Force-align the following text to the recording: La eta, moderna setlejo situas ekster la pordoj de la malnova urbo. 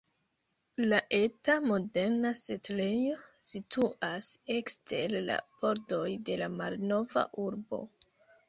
La 0.83 0.99
eta, 1.17 1.57
moderna 1.71 2.31
setlejo 2.39 3.17
situas 3.51 4.31
ekster 4.57 5.15
la 5.29 5.39
pordoj 5.61 6.03
de 6.31 6.43
la 6.45 6.53
malnova 6.59 7.29
urbo. 7.47 7.85